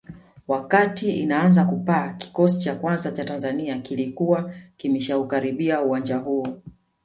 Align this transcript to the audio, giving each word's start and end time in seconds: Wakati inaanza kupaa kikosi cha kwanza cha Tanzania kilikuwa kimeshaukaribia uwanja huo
Wakati 0.47 1.11
inaanza 1.15 1.65
kupaa 1.65 2.09
kikosi 2.13 2.59
cha 2.59 2.75
kwanza 2.75 3.11
cha 3.11 3.25
Tanzania 3.25 3.79
kilikuwa 3.79 4.53
kimeshaukaribia 4.77 5.81
uwanja 5.81 6.17
huo 6.17 6.47